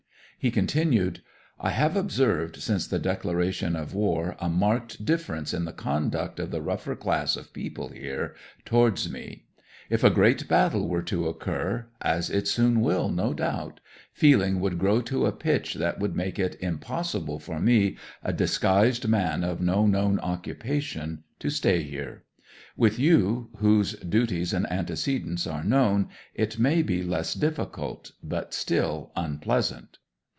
'He 0.43 0.49
continued: 0.49 1.21
"I 1.59 1.69
have 1.69 1.95
observed 1.95 2.55
since 2.63 2.87
the 2.87 2.97
declaration 2.97 3.75
of 3.75 3.93
war 3.93 4.35
a 4.39 4.49
marked 4.49 5.05
difference 5.05 5.53
in 5.53 5.65
the 5.65 5.71
conduct 5.71 6.39
of 6.39 6.49
the 6.49 6.63
rougher 6.63 6.95
class 6.95 7.35
of 7.35 7.53
people 7.53 7.89
here 7.89 8.33
towards 8.65 9.07
me. 9.07 9.43
If 9.87 10.03
a 10.03 10.09
great 10.09 10.47
battle 10.47 10.87
were 10.89 11.03
to 11.03 11.27
occur 11.27 11.85
as 12.01 12.31
it 12.31 12.47
soon 12.47 12.81
will, 12.81 13.09
no 13.09 13.35
doubt 13.35 13.81
feeling 14.13 14.59
would 14.61 14.79
grow 14.79 14.99
to 15.01 15.27
a 15.27 15.31
pitch 15.31 15.75
that 15.75 15.99
would 15.99 16.15
make 16.15 16.39
it 16.39 16.57
impossible 16.59 17.37
for 17.37 17.59
me, 17.59 17.97
a 18.23 18.33
disguised 18.33 19.07
man 19.07 19.43
of 19.43 19.61
no 19.61 19.85
known 19.85 20.17
occupation, 20.21 21.23
to 21.37 21.51
stay 21.51 21.83
here. 21.83 22.23
With 22.75 22.97
you, 22.97 23.51
whose 23.57 23.93
duties 23.99 24.53
and 24.53 24.65
antecedents 24.71 25.45
are 25.45 25.63
known, 25.63 26.09
it 26.33 26.57
may 26.57 26.81
be 26.81 27.03
less 27.03 27.35
difficult, 27.35 28.13
but 28.23 28.55
still 28.55 29.11
unpleasant. 29.15 29.99